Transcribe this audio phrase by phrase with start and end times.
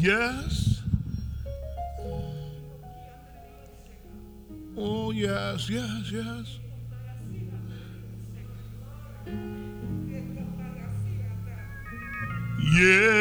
[0.00, 0.80] Yes.
[4.74, 6.58] Oh, yes, yes, yes.
[12.72, 13.20] Yes.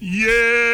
[0.00, 0.65] Yes.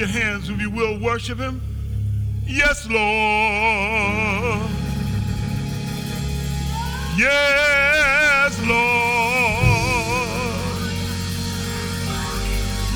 [0.00, 1.60] Your hands if you will, worship Him.
[2.46, 3.00] Yes, Lord.
[7.18, 8.80] Yes, Lord.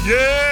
[0.06, 0.43] Yes,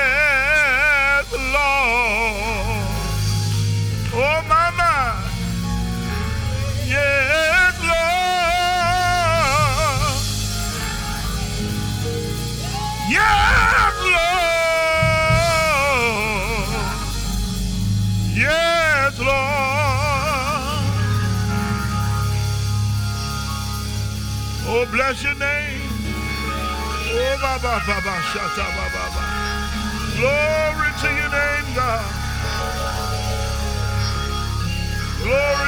[25.12, 25.80] bless your name.
[27.12, 29.22] Oh, ba, ba, ba, ba, shata, ba, ba, ba.
[30.16, 32.04] Glory to your name, God.
[35.20, 35.61] Glory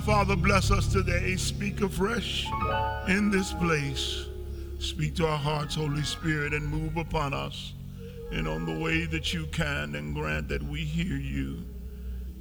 [0.00, 1.36] Father, bless us today.
[1.36, 2.46] Speak afresh
[3.08, 4.26] in this place.
[4.78, 7.72] Speak to our hearts, Holy Spirit, and move upon us
[8.32, 11.64] and on the way that you can, and grant that we hear you.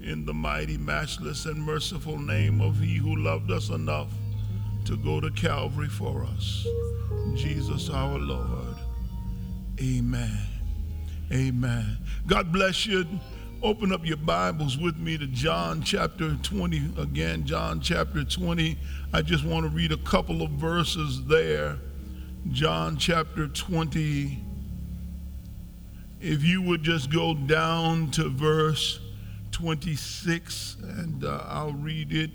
[0.02, 4.10] In the mighty, matchless, and merciful name of He who loved us enough
[4.86, 6.68] to go to Calvary for us,
[7.36, 8.76] Jesus our Lord.
[9.82, 10.40] Amen.
[11.32, 11.98] Amen.
[12.28, 13.06] God bless you.
[13.64, 17.44] Open up your Bibles with me to John chapter 20 again.
[17.44, 18.78] John chapter 20.
[19.14, 21.78] I just want to read a couple of verses there.
[22.52, 24.44] John chapter 20.
[26.22, 29.00] If you would just go down to verse
[29.54, 32.32] 26, and uh, I'll read it.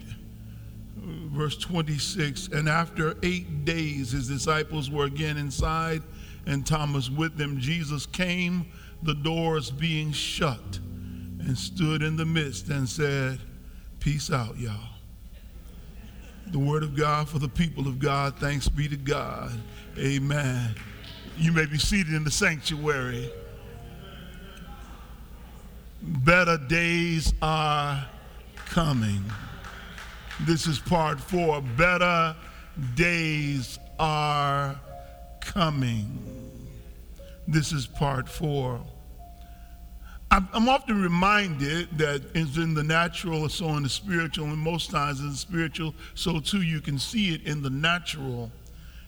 [0.96, 6.02] Verse 26 And after eight days, his disciples were again inside,
[6.46, 7.60] and Thomas with them.
[7.60, 8.66] Jesus came,
[9.04, 10.80] the doors being shut,
[11.46, 13.38] and stood in the midst and said,
[14.00, 14.74] Peace out, y'all.
[16.48, 18.36] The word of God for the people of God.
[18.36, 19.52] Thanks be to God.
[19.96, 20.74] Amen.
[21.38, 23.30] You may be seated in the sanctuary.
[26.02, 28.04] Better days are
[28.56, 29.24] coming.
[30.40, 31.62] This is part four.
[31.62, 32.34] Better
[32.96, 34.80] days are
[35.40, 36.18] coming.
[37.46, 38.80] This is part four.
[40.32, 45.20] I'm, often reminded that it's in the natural, so in the spiritual, and most times
[45.20, 48.50] in the spiritual, so too you can see it in the natural.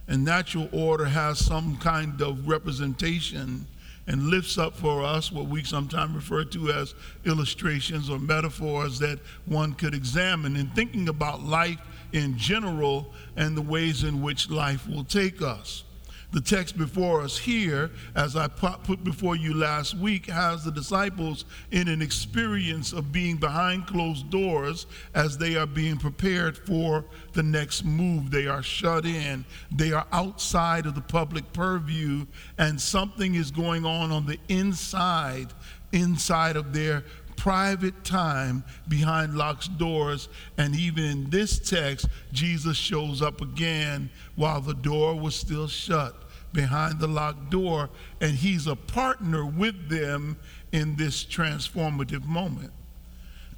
[0.07, 3.67] And natural order has some kind of representation
[4.07, 6.95] and lifts up for us what we sometimes refer to as
[7.25, 11.81] illustrations or metaphors that one could examine in thinking about life
[12.13, 15.85] in general and the ways in which life will take us.
[16.35, 21.45] The text before us here, as I put before you last week, has the disciples
[21.71, 27.05] in an experience of being behind closed doors as they are being prepared for
[27.35, 28.33] the next move.
[28.33, 32.27] They are shut in, they are outside of the public purview,
[32.59, 35.53] and something is going on on the inside,
[35.93, 37.05] inside of their
[37.37, 40.29] private time behind locked doors.
[40.59, 46.24] And even in this text, Jesus shows up again while the door was still shut
[46.55, 47.91] behind the locked door,
[48.23, 50.39] and he's a partner with them
[50.73, 52.73] in this transformative moment.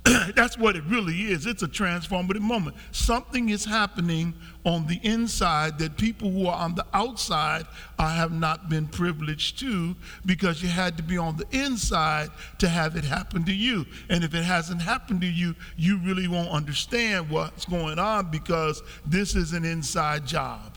[0.37, 1.47] That's what it really is.
[1.47, 2.77] It's a transformative moment.
[2.93, 4.35] Something is happening
[4.65, 7.67] on the inside that people who are on the outside
[7.99, 12.29] uh, have not been privileged to because you had to be on the inside
[12.59, 13.85] to have it happen to you.
[14.09, 18.83] And if it hasn't happened to you, you really won't understand what's going on because
[19.07, 20.77] this is an inside job.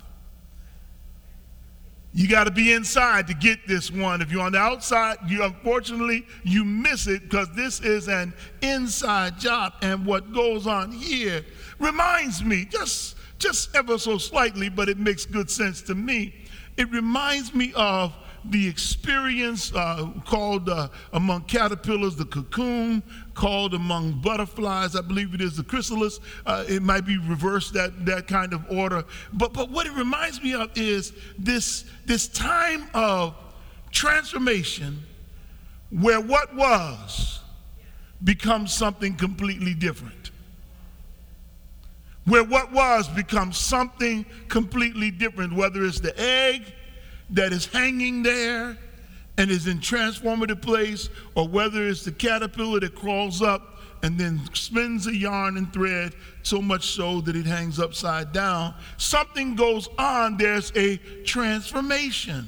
[2.12, 4.22] You got to be inside to get this one.
[4.22, 9.40] If you're on the outside, you unfortunately you miss it because this is an inside
[9.40, 9.74] job.
[9.82, 11.46] And what goes on here
[11.78, 16.34] reminds me, just just ever so slightly, but it makes good sense to me.
[16.78, 18.14] It reminds me of
[18.46, 23.04] the experience uh, called uh, among caterpillars the cocoon,
[23.34, 26.20] called among butterflies, I believe it is the chrysalis.
[26.46, 29.04] Uh, it might be reversed that, that kind of order.
[29.34, 33.36] But, but what it reminds me of is this, this time of
[33.92, 35.04] transformation
[35.92, 37.40] where what was
[38.24, 40.32] becomes something completely different.
[42.26, 46.74] Where what was becomes something completely different, whether it's the egg
[47.32, 48.78] that is hanging there
[49.38, 54.42] and is in transformative place, or whether it's the caterpillar that crawls up and then
[54.54, 58.74] spins a yarn and thread so much so that it hangs upside down.
[58.98, 62.48] Something goes on, there's a transformation.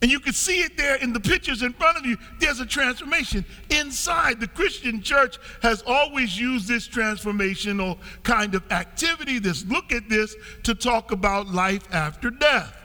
[0.00, 2.16] And you can see it there in the pictures in front of you.
[2.38, 4.38] There's a transformation inside.
[4.38, 10.36] The Christian church has always used this transformational kind of activity, this look at this,
[10.62, 12.77] to talk about life after death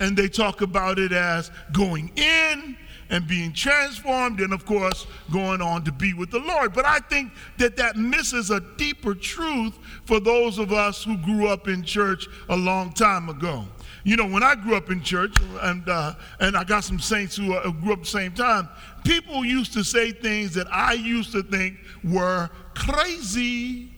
[0.00, 2.76] and they talk about it as going in
[3.10, 6.72] and being transformed and of course going on to be with the lord.
[6.72, 11.46] But i think that that misses a deeper truth for those of us who grew
[11.48, 13.64] up in church a long time ago.
[14.04, 17.36] You know when i grew up in church and uh, and i got some saints
[17.36, 18.68] who uh, grew up the same time
[19.04, 23.91] people used to say things that i used to think were crazy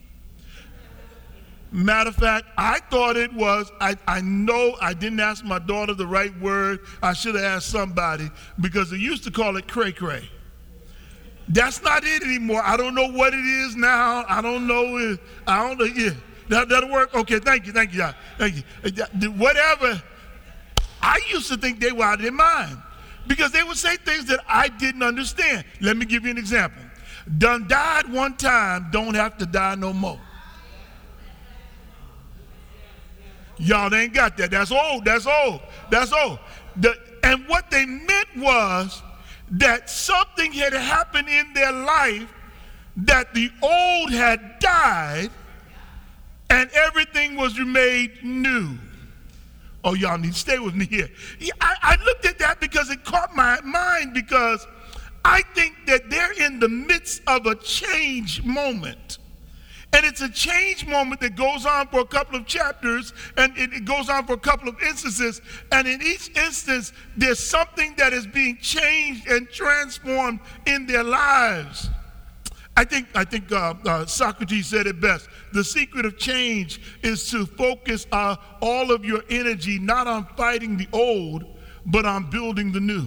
[1.74, 5.92] Matter of fact, I thought it was, I, I know I didn't ask my daughter
[5.92, 6.78] the right word.
[7.02, 8.30] I should have asked somebody
[8.60, 10.30] because they used to call it cray cray.
[11.48, 12.62] That's not it anymore.
[12.64, 14.24] I don't know what it is now.
[14.28, 15.18] I don't know.
[15.48, 15.84] I don't know.
[15.86, 16.10] Yeah,
[16.48, 17.12] that, that'll work.
[17.12, 18.06] Okay, thank you, thank you,
[18.38, 18.62] thank you.
[18.84, 20.00] Uh, whatever.
[21.02, 22.78] I used to think they were out of their mind
[23.26, 25.64] because they would say things that I didn't understand.
[25.80, 26.84] Let me give you an example.
[27.36, 30.20] Done died one time, don't have to die no more.
[33.58, 34.50] Y'all ain't got that.
[34.50, 35.04] That's old.
[35.04, 35.60] That's old.
[35.90, 36.38] That's old.
[36.76, 39.02] The, and what they meant was
[39.50, 42.28] that something had happened in their life
[42.96, 45.30] that the old had died
[46.50, 48.78] and everything was made new.
[49.82, 51.08] Oh, y'all need to stay with me here.
[51.60, 54.66] I, I looked at that because it caught my mind because
[55.24, 59.18] I think that they're in the midst of a change moment.
[59.94, 63.84] And it's a change moment that goes on for a couple of chapters and it,
[63.84, 65.40] goes on for a couple of instances.
[65.70, 71.88] And in each instance, there's something that is being changed and transformed in their lives.
[72.76, 75.28] I think, I think uh, uh, Socrates said it best.
[75.52, 80.76] The secret of change is to focus uh, all of your energy not on fighting
[80.76, 81.44] the old,
[81.86, 83.06] but on building the new.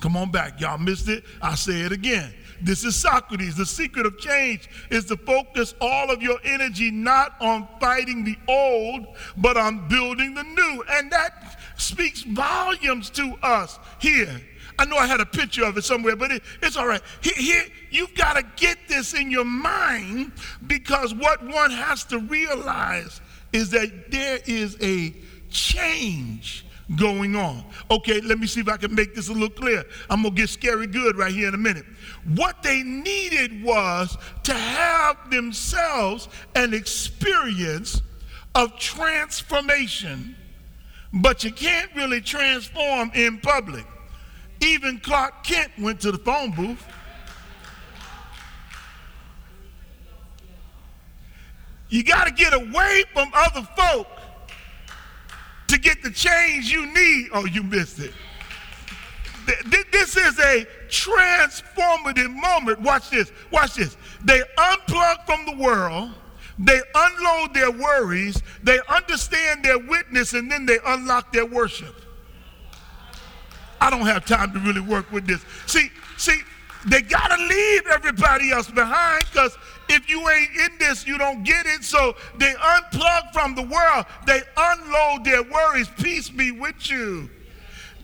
[0.00, 0.60] Come on back.
[0.60, 1.22] Y'all missed it.
[1.40, 2.34] I say it again.
[2.60, 3.56] This is Socrates.
[3.56, 8.36] The secret of change is to focus all of your energy not on fighting the
[8.48, 10.84] old, but on building the new.
[10.90, 14.40] And that speaks volumes to us here.
[14.78, 17.00] I know I had a picture of it somewhere, but it, it's all right.
[17.22, 20.32] Here, here you've got to get this in your mind
[20.66, 23.20] because what one has to realize
[23.52, 25.14] is that there is a
[25.48, 27.64] change going on.
[27.90, 29.84] Okay, let me see if I can make this a little clear.
[30.08, 31.84] I'm going to get scary good right here in a minute.
[32.34, 38.02] What they needed was to have themselves an experience
[38.54, 40.36] of transformation,
[41.12, 43.84] but you can't really transform in public.
[44.60, 46.84] Even Clark Kent went to the phone booth.
[51.88, 54.08] You got to get away from other folk
[55.68, 57.28] to get the change you need.
[57.32, 58.12] Oh, you missed it.
[59.92, 62.80] This is a transformative moment.
[62.80, 63.30] Watch this.
[63.52, 63.96] Watch this.
[64.24, 66.10] They unplug from the world.
[66.58, 68.42] They unload their worries.
[68.62, 71.94] They understand their witness, and then they unlock their worship.
[73.80, 75.44] I don't have time to really work with this.
[75.66, 76.40] See, see,
[76.86, 79.56] they got to leave everybody else behind because
[79.88, 81.84] if you ain't in this, you don't get it.
[81.84, 84.06] So they unplug from the world.
[84.26, 85.88] They unload their worries.
[85.98, 87.30] Peace be with you.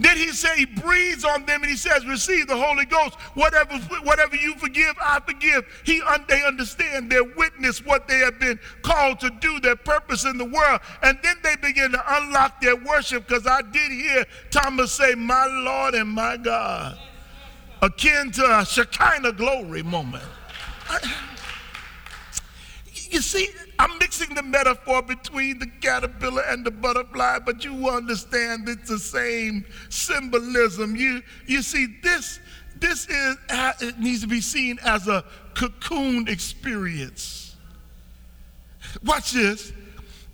[0.00, 3.14] Then he said he breathes on them and he says, receive the Holy Ghost.
[3.34, 5.64] Whatever, whatever you forgive, I forgive.
[5.84, 10.38] He, they understand their witness, what they have been called to do, their purpose in
[10.38, 10.80] the world.
[11.02, 15.46] And then they begin to unlock their worship because I did hear Thomas say, my
[15.46, 16.98] Lord and my God
[17.80, 20.24] akin to a Shekinah glory moment.
[23.12, 28.68] You see, I'm mixing the metaphor between the caterpillar and the butterfly, but you understand
[28.68, 30.96] it's the same symbolism.
[30.96, 32.40] You, you see, this,
[32.76, 33.36] this is,
[33.80, 37.56] it needs to be seen as a cocoon experience.
[39.04, 39.72] Watch this.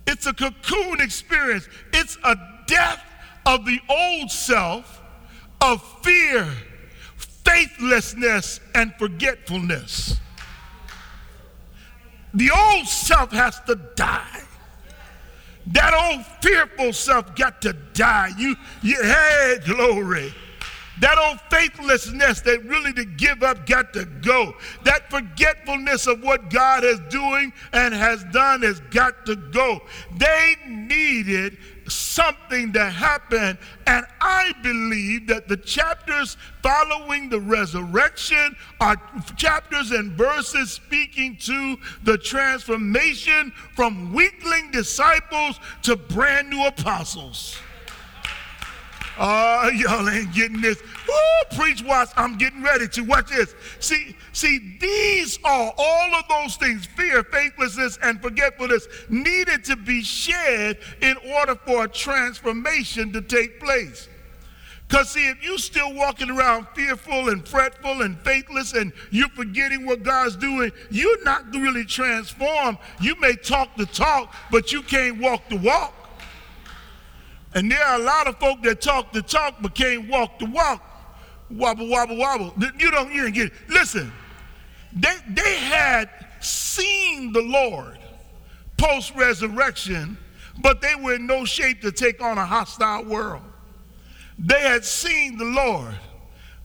[0.07, 1.67] It's a cocoon experience.
[1.93, 3.03] It's a death
[3.45, 5.01] of the old self,
[5.61, 6.47] of fear,
[7.17, 10.19] faithlessness and forgetfulness.
[12.33, 14.41] The old self has to die.
[15.67, 18.31] That old fearful self got to die.
[18.37, 20.33] You, you hey, glory.
[20.99, 24.55] That old faithlessness that really to give up got to go.
[24.83, 29.81] That forgetfulness of what God is doing and has done has got to go.
[30.17, 33.57] They needed something to happen.
[33.87, 39.01] And I believe that the chapters following the resurrection are
[39.37, 47.57] chapters and verses speaking to the transformation from weakling disciples to brand new apostles.
[49.21, 50.81] Oh, y'all ain't getting this.
[50.81, 52.09] Ooh, preach watch.
[52.15, 53.01] I'm getting ready to.
[53.01, 53.53] Watch this.
[53.79, 60.03] See, see, these are all of those things, fear, faithlessness, and forgetfulness, needed to be
[60.03, 64.07] shed in order for a transformation to take place.
[64.87, 69.85] Because, see, if you're still walking around fearful and fretful and faithless and you're forgetting
[69.85, 72.77] what God's doing, you're not really transformed.
[72.99, 75.93] You may talk the talk, but you can't walk the walk.
[77.53, 80.45] And there are a lot of folk that talk the talk but can't walk the
[80.45, 80.83] walk.
[81.49, 82.53] Wobble, wobble, wobble.
[82.77, 83.53] You don't, didn't get it.
[83.67, 84.11] Listen,
[84.93, 86.09] they, they had
[86.41, 87.97] seen the Lord
[88.77, 90.17] post resurrection,
[90.61, 93.41] but they were in no shape to take on a hostile world.
[94.37, 95.95] They had seen the Lord,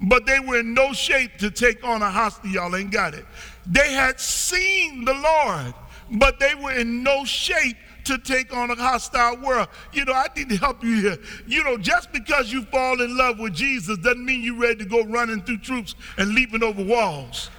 [0.00, 2.50] but they were in no shape to take on a hostile.
[2.50, 3.24] Y'all ain't got it.
[3.66, 5.74] They had seen the Lord,
[6.12, 9.68] but they were in no shape to take on a hostile world.
[9.92, 11.18] You know, I need to help you here.
[11.46, 14.84] You know, just because you fall in love with Jesus doesn't mean you're ready to
[14.84, 17.50] go running through troops and leaping over walls.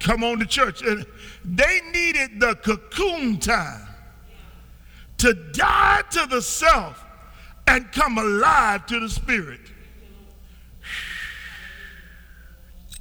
[0.00, 0.82] Come on to church.
[0.82, 1.04] And
[1.44, 3.86] they needed the cocoon time
[5.18, 7.04] to die to the self
[7.66, 9.60] and come alive to the spirit.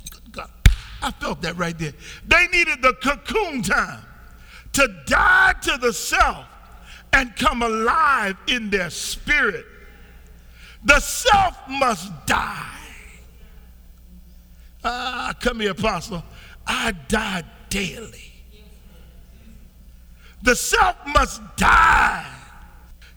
[0.09, 0.49] Good God,
[1.01, 1.93] I felt that right there.
[2.27, 4.03] They needed the cocoon time
[4.77, 6.45] to die to the self
[7.11, 9.65] and come alive in their spirit.
[10.83, 12.77] The self must die.
[14.83, 16.23] Ah, come here, apostle.
[16.67, 18.31] I die daily.
[20.43, 22.23] The self must die.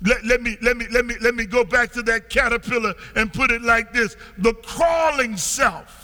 [0.01, 3.31] Let, let, me, let, me, let, me, let me go back to that caterpillar and
[3.31, 6.00] put it like this the crawling self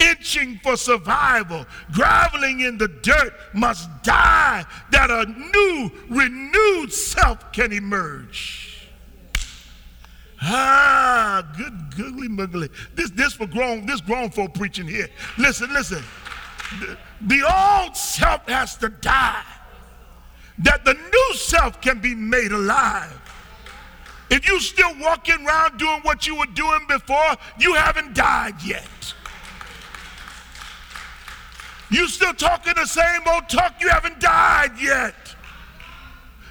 [0.00, 7.72] itching for survival, groveling in the dirt, must die that a new, renewed self can
[7.72, 8.88] emerge.
[10.42, 12.70] Ah, good googly muggly.
[12.94, 15.08] This, this for grown, this grown folk preaching here.
[15.38, 16.02] Listen, listen.
[16.80, 19.44] The, the old self has to die
[20.58, 23.20] that the new self can be made alive.
[24.30, 29.14] If you still walking around doing what you were doing before, you haven't died yet.
[31.90, 35.14] You still talking the same old talk, you haven't died yet.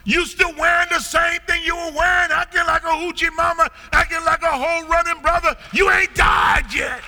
[0.06, 4.24] You still wearing the same thing you were wearing, acting like a hoochie mama, acting
[4.25, 5.56] like a whole running brother.
[5.72, 7.02] You ain't died yet.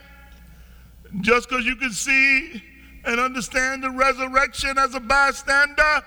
[1.22, 2.62] just because you can see
[3.06, 6.04] and understand the resurrection as a bystander,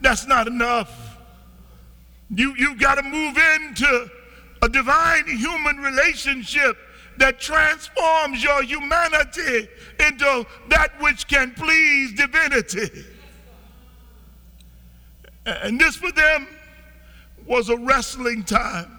[0.00, 1.18] that's not enough.
[2.30, 4.10] You, you've got to move into
[4.62, 6.76] a divine human relationship
[7.18, 9.68] that transforms your humanity
[10.00, 13.04] into that which can please divinity.
[15.44, 16.46] And this for them
[17.46, 18.98] was a wrestling time.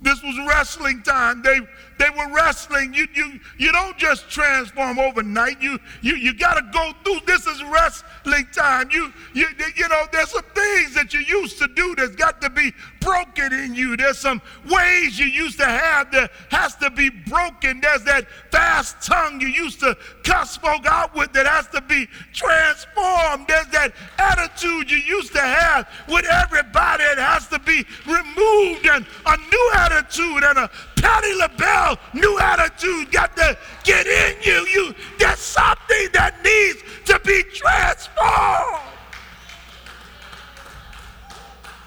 [0.00, 1.42] This was wrestling time.
[1.42, 1.60] They,
[1.98, 2.94] they were wrestling.
[2.94, 5.60] You, you, you don't just transform overnight.
[5.60, 7.20] You, you, you got to go through.
[7.26, 8.88] This is wrestling time.
[8.90, 12.50] You, you, you know, there's some things that you used to do that's got to
[12.50, 13.96] be broken in you.
[13.96, 17.80] There's some ways you used to have that has to be broken.
[17.80, 22.06] There's that fast tongue you used to cuss folk out with that has to be
[22.32, 23.46] transformed.
[23.48, 29.06] There's that attitude you used to have with everybody that has to be removed and
[29.26, 34.66] a new attitude and a Patti LaBelle new attitude got to get in you.
[34.66, 38.84] You there's something that needs to be transformed.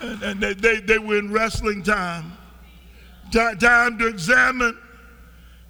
[0.01, 2.33] And, and they, they, they were in wrestling time.
[3.31, 3.57] time.
[3.57, 4.77] Time to examine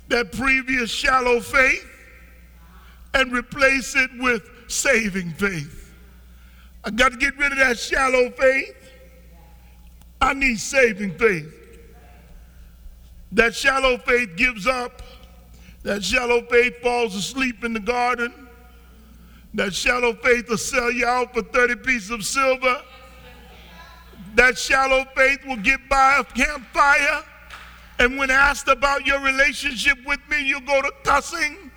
[0.08, 1.88] that previous shallow faith
[3.14, 5.94] and replace it with saving faith.
[6.84, 8.76] I got to get rid of that shallow faith.
[10.20, 11.61] I need saving faith.
[13.32, 15.02] That shallow faith gives up.
[15.84, 18.34] That shallow faith falls asleep in the garden.
[19.54, 22.82] That shallow faith will sell you out for 30 pieces of silver.
[24.36, 27.24] That shallow faith will get by a campfire.
[28.00, 31.71] And when asked about your relationship with me, you go to cussing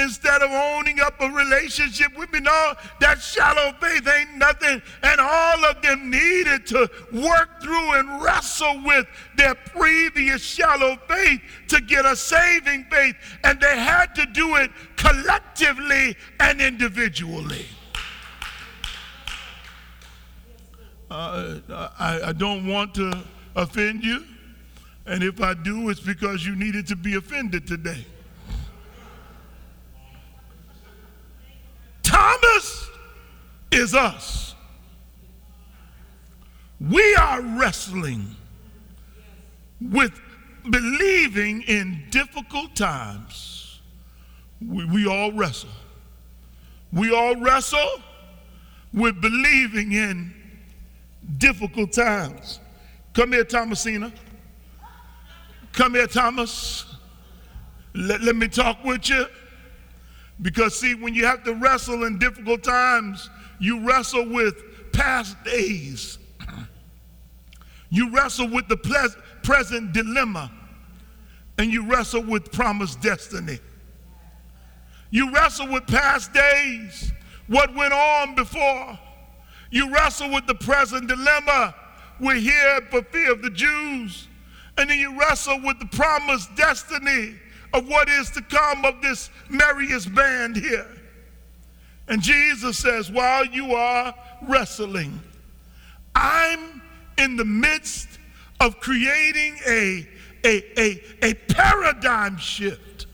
[0.00, 2.40] instead of owning up a relationship with me.
[2.40, 4.82] No, that shallow faith ain't nothing.
[5.02, 11.40] And all of them needed to work through and wrestle with their previous shallow faith
[11.68, 13.14] to get a saving faith.
[13.44, 17.66] And they had to do it collectively and individually.
[21.10, 21.58] Uh,
[21.98, 23.12] I, I don't want to
[23.56, 24.24] offend you.
[25.06, 28.06] And if I do, it's because you needed to be offended today.
[32.10, 32.90] Thomas
[33.70, 34.54] is us.
[36.80, 38.34] We are wrestling
[39.80, 40.18] with
[40.68, 43.80] believing in difficult times.
[44.60, 45.70] We, we all wrestle.
[46.92, 48.02] We all wrestle
[48.92, 50.34] with believing in
[51.38, 52.58] difficult times.
[53.14, 54.12] Come here, Thomasina.
[55.72, 56.86] Come here, Thomas.
[57.94, 59.26] Let, let me talk with you.
[60.42, 66.18] Because, see, when you have to wrestle in difficult times, you wrestle with past days.
[67.92, 68.76] You wrestle with the
[69.42, 70.52] present dilemma.
[71.58, 73.58] And you wrestle with promised destiny.
[75.10, 77.12] You wrestle with past days,
[77.48, 78.96] what went on before.
[79.72, 81.74] You wrestle with the present dilemma.
[82.20, 84.28] We're here for fear of the Jews.
[84.78, 87.34] And then you wrestle with the promised destiny
[87.72, 90.88] of what is to come of this merriest band here.
[92.08, 95.20] And Jesus says, while you are wrestling,
[96.14, 96.82] I'm
[97.18, 98.08] in the midst
[98.58, 100.08] of creating a,
[100.44, 103.06] a, a, a paradigm shift.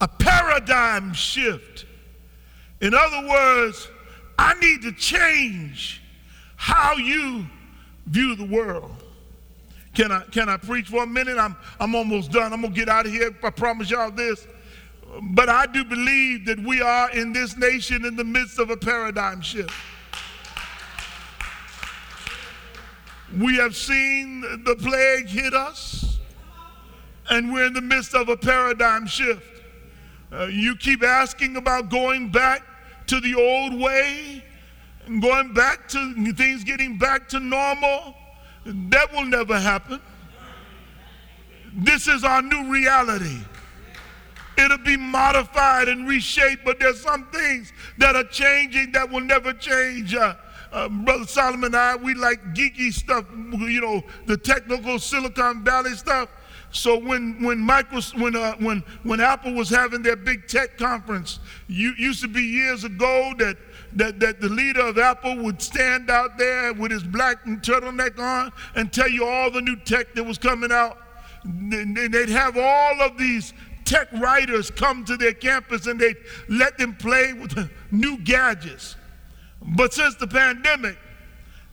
[0.00, 1.86] A paradigm shift.
[2.80, 3.88] In other words,
[4.36, 6.02] I need to change
[6.56, 7.46] how you
[8.06, 9.04] view the world.
[9.94, 11.38] Can I, can I preach for a minute?
[11.38, 12.52] I'm, I'm almost done.
[12.52, 13.36] I'm going to get out of here.
[13.42, 14.46] I promise y'all this.
[15.20, 18.76] But I do believe that we are in this nation in the midst of a
[18.76, 19.72] paradigm shift.
[23.38, 26.18] We have seen the plague hit us,
[27.30, 29.62] and we're in the midst of a paradigm shift.
[30.30, 32.62] Uh, you keep asking about going back
[33.06, 34.42] to the old way
[35.06, 38.14] and going back to things getting back to normal.
[38.64, 40.00] That will never happen.
[41.74, 43.38] This is our new reality.
[44.58, 49.52] It'll be modified and reshaped, but there's some things that are changing that will never
[49.52, 50.14] change.
[50.14, 50.34] Uh,
[50.72, 55.94] uh, Brother Solomon and I, we like geeky stuff, you know, the technical Silicon Valley
[55.94, 56.28] stuff.
[56.70, 61.38] So when when Microsoft, when uh, when when Apple was having their big tech conference,
[61.68, 63.58] you used to be years ago that
[63.96, 68.52] that, that the leader of Apple would stand out there with his black turtleneck on
[68.74, 70.98] and tell you all the new tech that was coming out.
[71.44, 73.52] And they'd have all of these
[73.84, 76.16] tech writers come to their campus and they'd
[76.48, 78.96] let them play with new gadgets.
[79.76, 80.96] But since the pandemic,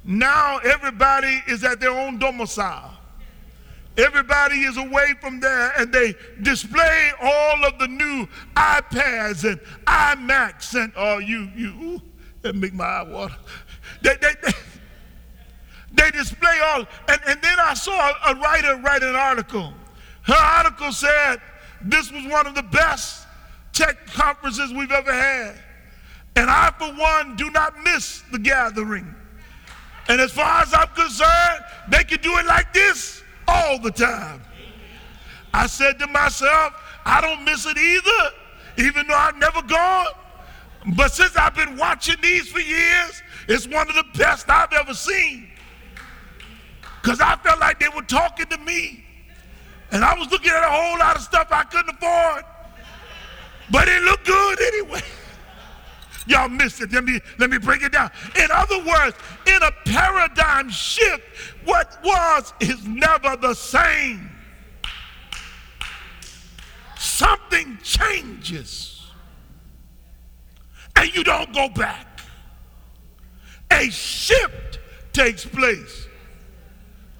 [0.03, 2.98] now everybody is at their own domicile.
[3.99, 10.81] Everybody is away from there and they display all of the new iPads and iMacs
[10.81, 12.01] and oh you you ooh,
[12.41, 13.35] that make my eye water.
[14.01, 14.51] They, they, they,
[15.91, 19.73] they display all and, and then I saw a writer write an article.
[20.21, 21.41] Her article said
[21.81, 23.27] this was one of the best
[23.73, 25.55] tech conferences we've ever had.
[26.37, 29.13] And I, for one, do not miss the gathering.
[30.07, 34.41] And as far as I'm concerned, they can do it like this all the time.
[35.53, 36.73] I said to myself,
[37.05, 40.07] I don't miss it either, even though I've never gone.
[40.95, 44.93] But since I've been watching these for years, it's one of the best I've ever
[44.93, 45.49] seen.
[47.01, 49.03] Because I felt like they were talking to me.
[49.91, 52.43] And I was looking at a whole lot of stuff I couldn't afford.
[53.71, 55.01] But it looked good anyway.
[56.29, 56.93] Y'all missed it.
[56.93, 58.11] Let me, let me break it down.
[58.35, 61.23] In other words, in a paradigm shift,
[61.65, 64.29] what was is never the same.
[66.99, 69.07] Something changes,
[70.95, 72.05] and you don't go back.
[73.71, 74.79] A shift
[75.11, 76.07] takes place.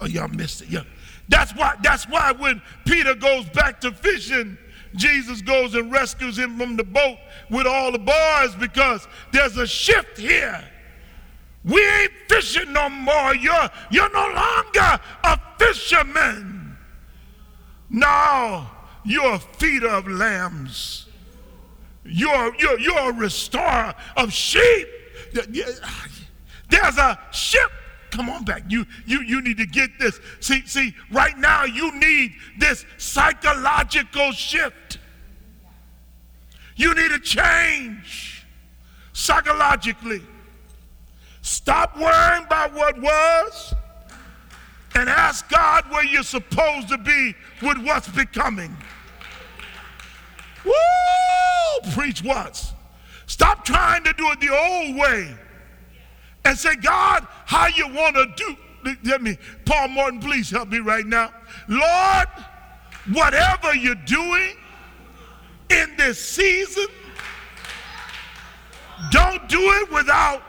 [0.02, 0.70] Oh, y'all missed it.
[0.70, 0.84] Yeah.
[1.30, 4.58] That's why, that's why when Peter goes back to fishing,
[4.96, 7.18] Jesus goes and rescues him from the boat
[7.50, 10.64] with all the boys because there's a shift here.
[11.64, 13.36] We ain't fishing no more.
[13.36, 16.78] You're, you're no longer a fisherman.
[17.90, 18.72] Now
[19.04, 21.08] you're a feeder of lambs.
[22.06, 24.88] You're, you're, you're a restorer of sheep.
[25.34, 27.72] There's a ship
[28.12, 28.64] come on back.
[28.70, 30.20] You, you, you need to get this.
[30.40, 35.00] See, see, right now you need this psychological shift.
[36.76, 38.46] You need a change
[39.14, 40.22] psychologically.
[41.42, 43.74] Stop worrying about what was
[44.96, 48.76] and ask God where you're supposed to be with what's becoming.
[50.66, 51.92] Woo!
[51.94, 52.74] Preach once.
[53.26, 55.38] Stop trying to do it the old way
[56.50, 58.58] and say, God, how you want to do.
[59.04, 61.32] Let me, Paul Morton, please help me right now.
[61.68, 62.28] Lord,
[63.14, 64.56] whatever you're doing
[65.70, 66.88] in this season,
[69.12, 70.42] don't do it without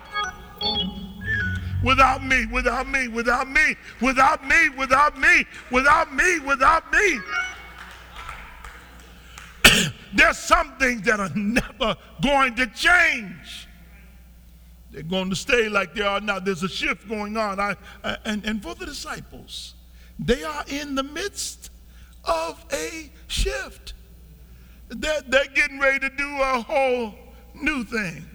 [1.84, 7.20] without me, without me, without me, without me, without me, without me, without me.
[10.14, 13.68] There's some things that are never going to change.
[14.90, 16.40] They're going to stay like they are now.
[16.40, 17.60] There's a shift going on.
[17.60, 17.76] I,
[18.24, 19.74] and, and for the disciples,
[20.18, 21.70] they are in the midst
[22.24, 23.94] of a shift.
[24.88, 27.14] They're, they're getting ready to do a whole
[27.54, 28.26] new thing.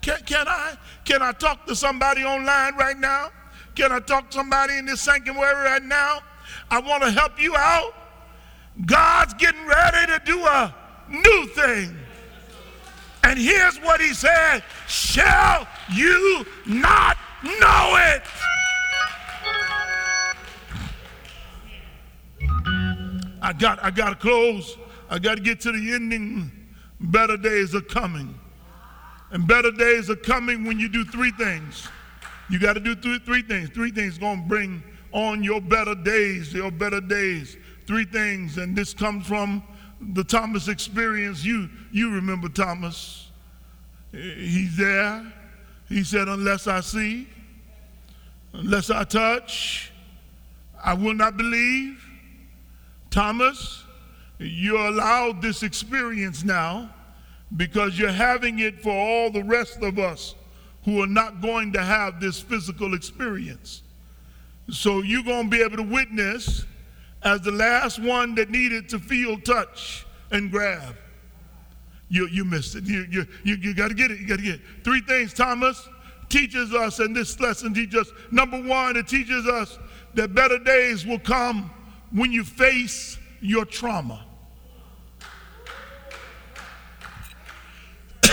[0.00, 3.30] Can, can, I, can I talk to somebody online right now?
[3.76, 6.20] Can I talk to somebody in this sanctuary right now?
[6.70, 7.94] I want to help you out.
[8.84, 10.74] God's getting ready to do a
[11.08, 11.96] new thing.
[13.24, 18.22] And here's what he said Shall you not know it?
[23.42, 24.78] I got, I got to close.
[25.10, 26.50] I got to get to the ending.
[27.00, 28.38] Better days are coming.
[29.32, 31.88] And better days are coming when you do three things.
[32.48, 33.70] You got to do three, three things.
[33.70, 34.82] Three things to bring
[35.12, 37.56] on your better days, your better days.
[37.86, 38.58] Three things.
[38.58, 39.62] And this comes from
[40.12, 41.44] the Thomas experience.
[41.44, 43.30] You, you remember Thomas.
[44.10, 45.32] He's there.
[45.88, 47.28] He said, Unless I see,
[48.52, 49.92] unless I touch,
[50.82, 52.04] I will not believe.
[53.10, 53.84] Thomas,
[54.38, 56.90] you're allowed this experience now
[57.56, 60.34] because you're having it for all the rest of us
[60.84, 63.82] who are not going to have this physical experience.
[64.70, 66.64] So you're going to be able to witness
[67.24, 70.96] as the last one that needed to feel touch and grab.
[72.08, 72.84] You, you missed it.
[72.84, 74.20] You, you, you, you got to get it.
[74.20, 74.60] You got to get it.
[74.84, 75.88] Three things Thomas
[76.28, 78.12] teaches us, and this lesson teaches us.
[78.30, 79.78] Number one, it teaches us
[80.14, 81.70] that better days will come
[82.10, 84.24] when you face your trauma.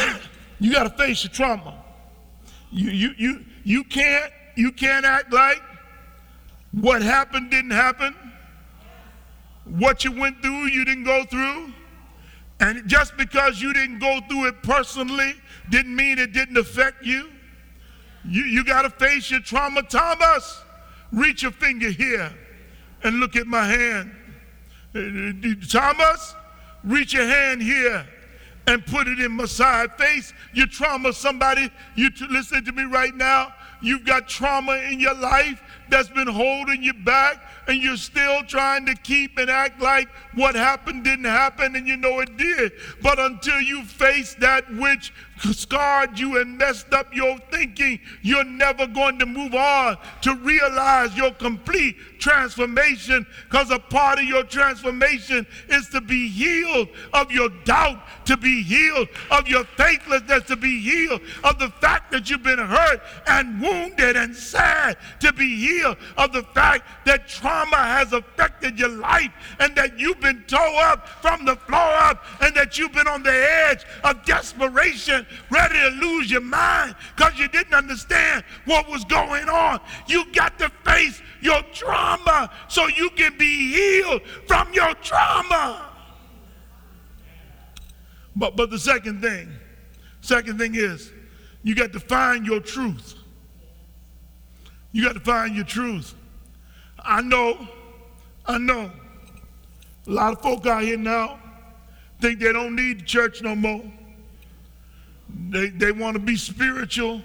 [0.60, 1.82] you got to face your trauma.
[2.72, 5.62] You, you, you, you, can't, you can't act like
[6.72, 8.16] what happened didn't happen.
[9.78, 11.74] What you went through, you didn't go through.
[12.60, 15.34] And just because you didn't go through it personally
[15.70, 17.30] didn't mean it didn't affect you.
[18.26, 19.84] You, you got to face your trauma.
[19.84, 20.62] Thomas,
[21.12, 22.34] reach your finger here
[23.04, 24.12] and look at my hand.
[24.94, 26.36] Uh, uh, Thomas,
[26.84, 28.06] reach your hand here
[28.68, 29.94] and put it in my side.
[29.98, 31.14] Face your trauma.
[31.14, 33.54] Somebody, you t- listen to me right now.
[33.82, 38.86] You've got trauma in your life that's been holding you back and you're still trying
[38.86, 42.72] to keep and act like what happened didn't happen and you know it did.
[43.02, 45.14] But until you face that which
[45.52, 51.16] scarred you and messed up your thinking, you're never going to move on to realize
[51.16, 57.50] your complete transformation because a part of your transformation is to be healed of your
[57.64, 62.44] doubt, to be healed of your faithlessness, to be healed of the fact that you've
[62.44, 68.14] been hurt and wounded and sad, to be healed of the fact that trauma has
[68.14, 72.78] affected your life and that you've been tore up from the floor up and that
[72.78, 77.74] you've been on the edge of desperation ready to lose your mind because you didn't
[77.74, 79.80] understand what was going on.
[80.08, 85.86] You got to face your trauma so you can be healed from your trauma.
[88.36, 89.50] But, but the second thing,
[90.22, 91.12] second thing is
[91.64, 93.16] you got to find your truth.
[94.92, 96.16] You got to find your truth.
[96.98, 97.68] I know,
[98.46, 98.92] I know,
[100.08, 101.40] a lot of folk out here now
[102.20, 103.84] think they don't need the church no more.
[105.50, 107.22] They, they want to be spiritual,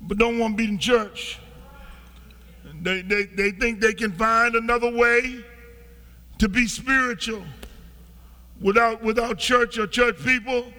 [0.00, 1.38] but don't want to be in church.
[2.80, 5.44] They, they, they think they can find another way
[6.38, 7.44] to be spiritual
[8.60, 10.72] without, without church or church people,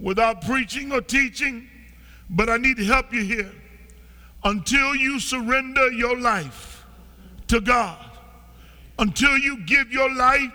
[0.00, 1.68] without preaching or teaching.
[2.30, 3.52] But I need to help you here.
[4.44, 6.84] Until you surrender your life
[7.48, 7.98] to God,
[8.98, 10.52] until you give your life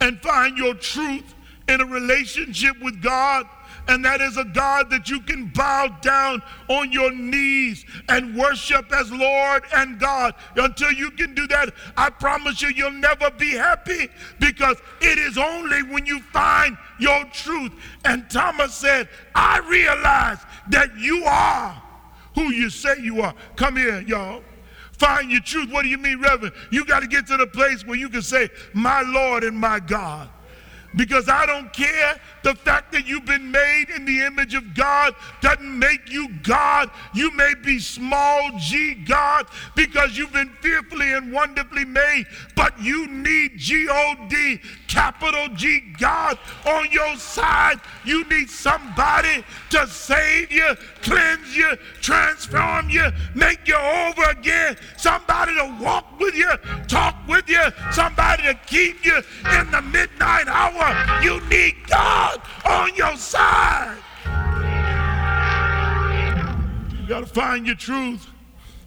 [0.00, 1.34] and find your truth
[1.68, 3.46] in a relationship with God,
[3.88, 8.92] and that is a God that you can bow down on your knees and worship
[8.92, 10.34] as Lord and God.
[10.56, 15.36] Until you can do that, I promise you, you'll never be happy because it is
[15.36, 17.72] only when you find your truth.
[18.04, 21.81] And Thomas said, I realize that you are
[22.34, 23.34] who you say you are.
[23.56, 24.42] Come here, y'all.
[24.92, 25.70] Find your truth.
[25.70, 26.54] What do you mean, Reverend?
[26.70, 29.80] You got to get to the place where you can say, My Lord and my
[29.80, 30.28] God.
[30.94, 35.14] Because I don't care the fact that you've been made in the image of God
[35.40, 36.90] doesn't make you God.
[37.14, 43.08] You may be small g God because you've been fearfully and wonderfully made, but you
[43.08, 44.60] need G O D,
[44.92, 47.80] capital G God on your side.
[48.04, 54.76] You need somebody to save you, cleanse you, transform you, make you over again.
[54.98, 56.50] Somebody to walk with you,
[56.88, 59.16] talk with you, somebody to keep you
[59.58, 61.22] in the midnight hour.
[61.22, 62.40] You need God.
[62.64, 63.96] On your side.
[67.00, 68.31] You got to find your truth.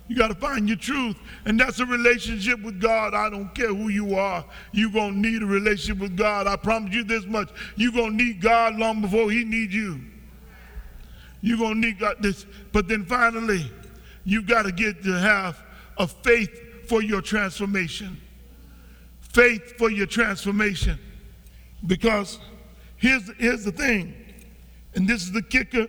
[0.08, 1.18] You got to find your truth.
[1.46, 3.14] And that's a relationship with God.
[3.14, 4.46] I don't care who you are.
[4.72, 6.48] You're going to need a relationship with God.
[6.48, 7.50] I promise you this much.
[7.76, 10.00] You're going to need God long before He needs you.
[11.42, 12.46] You're going to need God this.
[12.72, 13.72] But then finally,
[14.24, 15.64] you got to get to have
[15.98, 18.22] a faith for your transformation.
[19.22, 21.00] Faith for your transformation.
[21.86, 22.40] Because
[22.98, 24.14] Here's, here's the thing,
[24.96, 25.88] and this is the kicker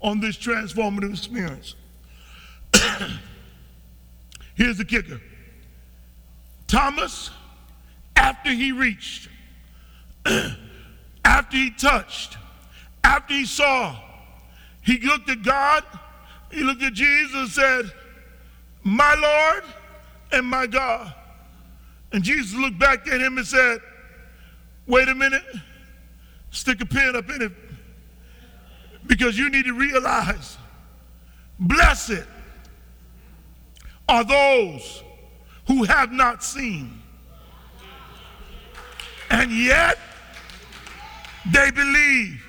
[0.00, 1.74] on this transformative experience.
[4.54, 5.20] here's the kicker
[6.66, 7.30] Thomas,
[8.14, 9.28] after he reached,
[11.24, 12.36] after he touched,
[13.02, 13.96] after he saw,
[14.82, 15.82] he looked at God,
[16.50, 17.92] he looked at Jesus and said,
[18.82, 19.64] My Lord
[20.32, 21.14] and my God.
[22.12, 23.80] And Jesus looked back at him and said,
[24.86, 25.44] Wait a minute.
[26.50, 27.52] Stick a pin up in it
[29.06, 30.56] because you need to realize
[31.58, 32.24] blessed
[34.08, 35.02] are those
[35.66, 36.98] who have not seen
[39.30, 39.98] and yet
[41.52, 42.42] they believe.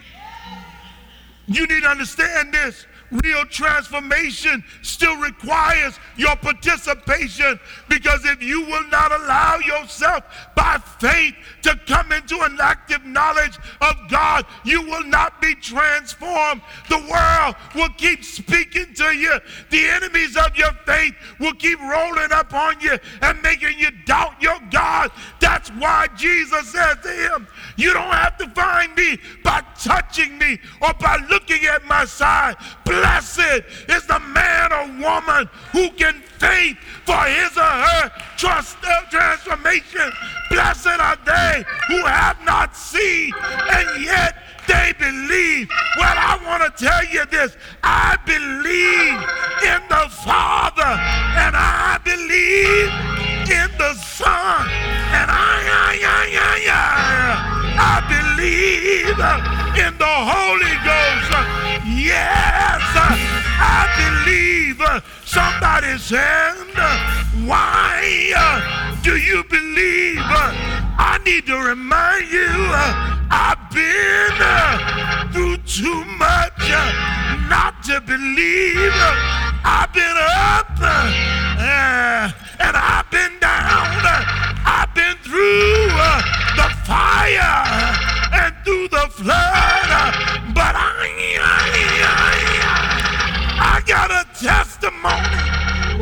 [1.48, 2.86] You need to understand this
[3.24, 10.24] real transformation still requires your participation because if you will not allow yourself
[10.56, 16.62] by faith to come into an active knowledge of God, you will not be transformed.
[16.90, 19.40] The world will keep speaking to you.
[19.70, 24.42] The enemies of your faith will keep rolling up on you and making you doubt
[24.42, 25.12] your God.
[25.40, 30.60] That's why Jesus said to him, You don't have to find me by touching me
[30.82, 32.56] or by looking at my side.
[33.00, 39.02] Blessed is the man or woman who can faith for his or her trust uh,
[39.10, 40.12] transformation.
[40.50, 43.32] Blessed are they who have not seen
[43.72, 44.36] and yet
[44.68, 45.70] they believe.
[45.96, 47.56] Well, I want to tell you this.
[47.82, 49.16] I believe
[49.64, 50.92] in the Father
[51.40, 52.92] and I believe
[53.48, 54.68] in the Son
[55.16, 61.32] and I, I, I, I, I, I believe in the Holy Ghost.
[61.86, 62.82] Yes,
[63.62, 64.82] I believe.
[65.26, 66.56] Somebody said,
[67.46, 70.20] why uh, do you believe?
[70.22, 76.70] I need to remind you, uh, I've been uh, through too much
[77.50, 78.94] not to believe.
[79.64, 80.80] I've been up
[82.60, 84.02] and I've been down.
[84.66, 85.88] I've been through
[86.58, 88.09] the fire
[88.70, 89.90] through the flood,
[90.54, 91.10] but I,
[91.42, 91.72] I,
[92.06, 92.36] I,
[93.74, 95.42] I got a testimony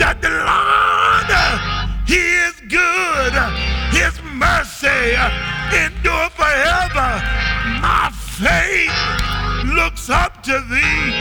[0.02, 1.32] that the Lord,
[2.12, 3.34] He is good.
[3.96, 5.16] His mercy
[5.72, 7.12] endure forever.
[7.80, 9.00] My faith
[9.74, 11.12] looks up to thee,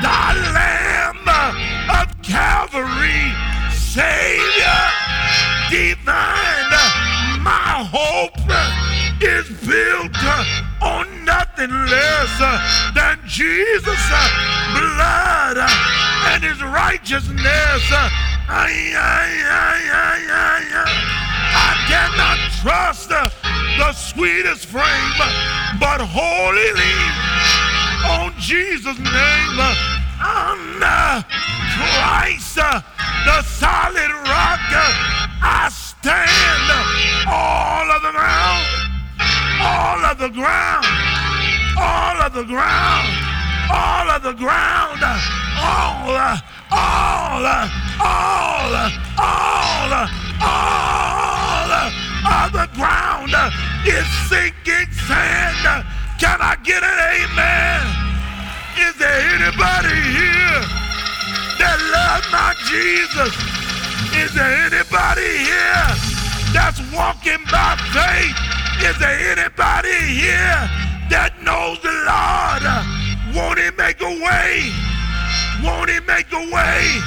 [0.00, 0.20] the
[0.56, 1.28] Lamb
[2.00, 3.28] of Calvary,
[3.76, 4.80] Savior
[5.68, 6.72] divine.
[7.44, 8.83] My hope
[9.24, 10.44] is built uh,
[10.82, 14.28] on nothing less uh, than Jesus' uh,
[14.76, 15.56] blood
[16.28, 17.82] and his righteousness.
[17.88, 19.94] I, I, I,
[21.56, 25.12] I cannot trust the sweetest frame,
[25.80, 27.14] but wholly lean
[28.20, 29.58] on Jesus' name.
[30.20, 30.58] On
[31.74, 34.60] Christ, the solid rock,
[35.40, 36.68] I stand.
[37.26, 38.93] All of the ground,
[39.64, 40.86] all of the ground,
[41.80, 43.08] all of the ground,
[43.72, 45.00] all of the ground,
[45.58, 46.12] all,
[46.70, 47.46] all,
[48.00, 48.74] all,
[49.20, 49.92] all,
[50.44, 51.72] all
[52.44, 53.32] of the ground
[53.86, 55.84] is sinking sand.
[56.20, 57.84] Can I get an amen?
[58.86, 60.60] Is there anybody here
[61.58, 63.32] that loves my Jesus?
[64.22, 65.88] Is there anybody here
[66.52, 68.53] that's walking by faith?
[68.82, 70.60] Is there anybody here
[71.10, 72.64] that knows the Lord?
[73.34, 74.72] Won't he make a way?
[75.62, 77.00] Won't he make a way?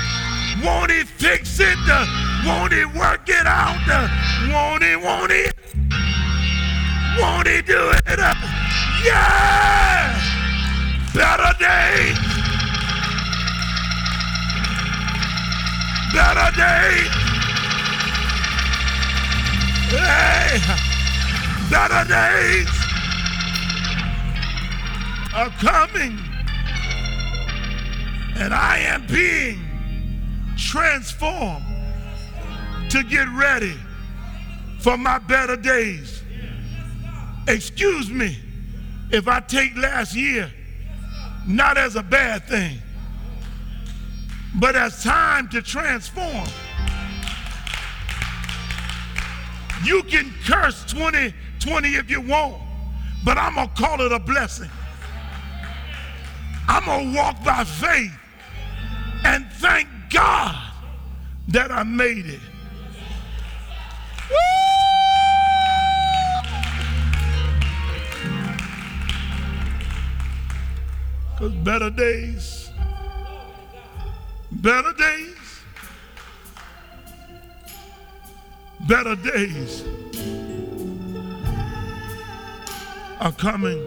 [0.63, 1.78] Won't he fix it?
[2.45, 3.78] Won't he work it out?
[4.51, 4.95] Won't he?
[4.95, 5.51] Won't he?
[7.20, 8.20] Won't he do it?
[9.03, 10.20] Yeah!
[11.13, 12.18] Better days.
[16.13, 17.28] Better days.
[19.89, 20.86] Hey!
[21.70, 22.70] Better days
[25.34, 26.18] are coming.
[28.38, 29.59] And I am being
[30.57, 31.65] transformed
[32.89, 33.76] to get ready
[34.80, 36.24] for my better days.
[37.47, 38.38] Excuse me
[39.11, 40.51] if I take last year
[41.47, 42.78] not as a bad thing,
[44.55, 46.47] but as time to transform.
[49.84, 50.84] You can curse
[51.60, 52.55] 2020 if you want,
[53.24, 54.70] but I'm going to call it a blessing.
[56.68, 58.12] I'm going to walk by faith
[59.26, 60.55] and thank God
[61.49, 62.39] that I made it.
[71.32, 72.72] Because better days,
[74.51, 75.62] better days,
[78.88, 79.84] better days
[83.20, 83.78] are coming.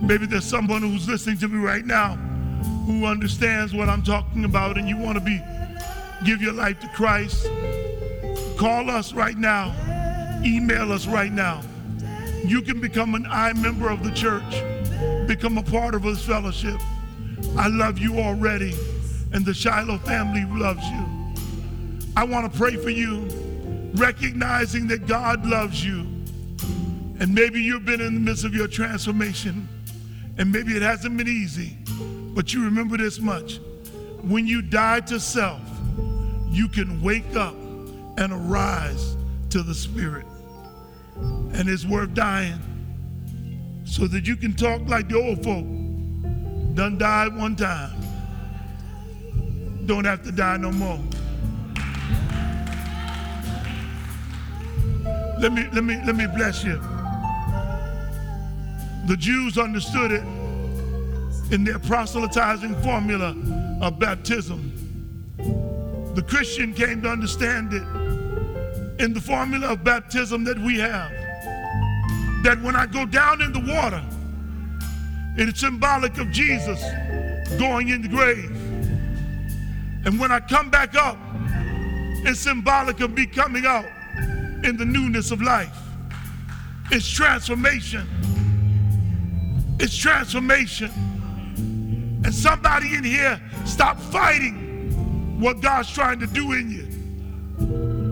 [0.00, 2.16] Maybe there's someone who's listening to me right now
[2.86, 5.40] who understands what I'm talking about and you want to be
[6.24, 7.48] give your life to Christ.
[8.56, 9.74] Call us right now.
[10.44, 11.62] Email us right now.
[12.44, 14.62] You can become an I member of the church,
[15.26, 16.78] become a part of this fellowship.
[17.56, 18.74] I love you already,
[19.32, 21.06] and the Shiloh family loves you.
[22.16, 23.26] I want to pray for you,
[23.94, 26.13] recognizing that God loves you.
[27.20, 29.68] And maybe you've been in the midst of your transformation,
[30.38, 31.76] and maybe it hasn't been easy,
[32.34, 33.60] but you remember this much.
[34.22, 35.60] When you die to self,
[36.48, 37.54] you can wake up
[38.16, 39.16] and arise
[39.50, 40.26] to the Spirit
[41.54, 42.58] and it's worth dying
[43.84, 45.64] so that you can talk like the old folk.
[46.74, 47.92] Done died one time.
[49.86, 50.98] Don't have to die no more.
[55.38, 56.80] Let me let me let me bless you.
[59.06, 60.24] The Jews understood it
[61.52, 63.36] in their proselytizing formula
[63.82, 64.72] of baptism.
[66.14, 67.82] The Christian came to understand it
[69.02, 71.10] in the formula of baptism that we have.
[72.44, 74.02] That when I go down in the water,
[75.36, 76.80] it is symbolic of Jesus
[77.58, 78.50] going in the grave.
[80.06, 81.18] And when I come back up,
[82.26, 83.84] it's symbolic of me coming out
[84.64, 85.76] in the newness of life.
[86.90, 88.06] It's transformation.
[89.78, 90.90] It's transformation.
[92.24, 96.84] And somebody in here, stop fighting what God's trying to do in you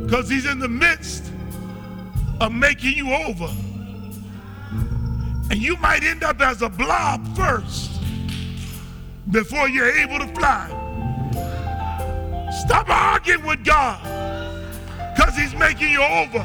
[0.04, 1.32] because he's in the midst
[2.40, 3.50] of making you over.
[5.50, 7.90] And you might end up as a blob first
[9.30, 10.68] before you're able to fly.
[12.64, 14.00] Stop arguing with God
[15.14, 16.38] because he's making you over.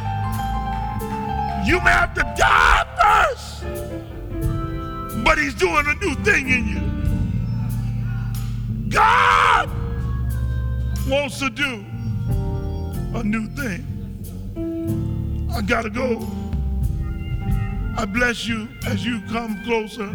[1.65, 3.63] You may have to die first,
[5.27, 6.79] but he's doing a new thing in you.
[8.89, 9.69] God
[11.09, 11.83] wants to do
[13.13, 13.83] a new thing.
[15.53, 16.25] I gotta go.
[17.97, 20.07] I bless you as you come closer.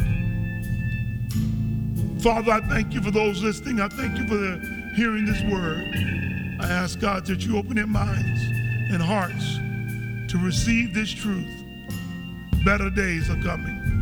[2.20, 3.80] Father, I thank you for those listening.
[3.80, 5.92] I thank you for the, hearing this word.
[6.58, 8.40] I ask God that you open their minds
[8.90, 9.56] and hearts
[10.32, 11.50] to receive this truth.
[12.64, 14.01] Better days are coming.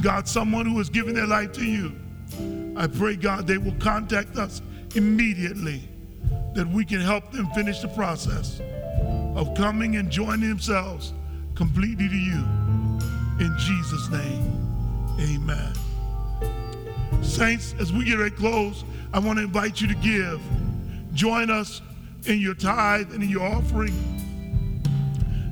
[0.00, 1.92] God, someone who has given their life to you,
[2.76, 4.62] I pray, God, they will contact us
[4.94, 5.82] immediately
[6.54, 8.60] that we can help them finish the process
[9.36, 11.12] of coming and joining themselves
[11.54, 12.44] completely to you.
[13.40, 15.72] In Jesus' name, amen.
[17.22, 20.40] Saints, as we get ready to close, I want to invite you to give.
[21.14, 21.82] Join us
[22.26, 23.94] in your tithe and in your offering.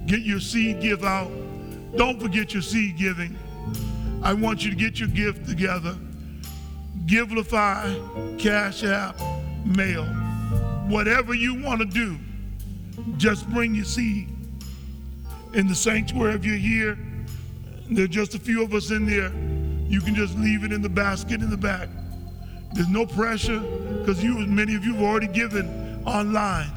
[0.06, 1.30] Get your seed give out.
[1.96, 3.36] Don't forget your seed giving.
[4.22, 5.96] I want you to get your gift together.
[7.06, 9.20] Givelify, Cash App,
[9.64, 10.04] Mail
[10.88, 12.18] whatever you want to do,
[13.16, 14.28] just bring your seed.
[15.54, 16.98] In the sanctuary, if you're here,
[17.90, 19.32] there are just a few of us in there.
[19.88, 21.88] You can just leave it in the basket in the back.
[22.72, 26.70] There's no pressure because you, many of you have already given online.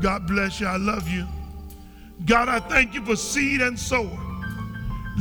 [0.00, 0.66] God bless you.
[0.66, 1.26] I love you.
[2.26, 4.27] God, I thank you for seed and sower.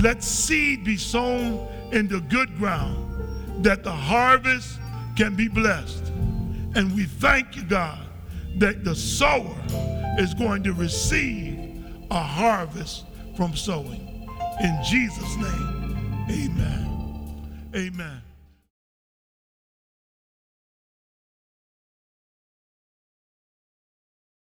[0.02, 4.80] Let seed be sown into good ground that the harvest
[5.16, 6.06] can be blessed.
[6.76, 8.00] And we thank you, God,
[8.60, 9.56] that the sower
[10.20, 14.30] is going to receive a harvest from sowing.
[14.62, 17.72] In Jesus' name, amen.
[17.76, 18.27] Amen.